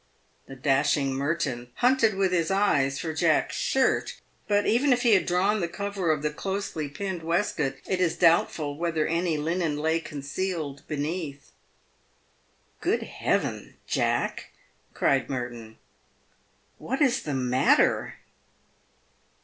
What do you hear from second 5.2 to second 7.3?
drawn the cover of the closely pinned